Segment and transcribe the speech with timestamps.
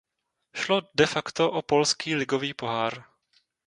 [0.61, 3.03] Šlo de facto o polský ligový pohár.